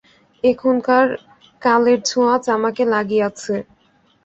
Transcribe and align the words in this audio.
এখনকার 0.43 1.05
কালের 1.61 1.99
ছোঁয়াচ 2.05 2.43
আমাকে 2.57 2.83
লাগিয়াছে। 2.93 3.55